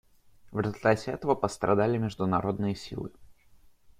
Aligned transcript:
В 0.51 0.59
результате 0.59 1.11
этого 1.11 1.35
пострадали 1.35 1.99
международные 1.99 2.73
силы. 2.73 3.11